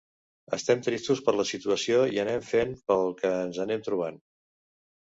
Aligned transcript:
Estem 0.55 0.79
tristos 0.87 1.21
per 1.27 1.35
la 1.35 1.45
situació 1.51 2.01
i 2.17 2.19
anem 2.25 2.49
fent 2.49 2.75
pel 2.89 3.07
que 3.21 3.35
ens 3.47 3.65
anem 3.69 3.87
trobant. 3.91 4.21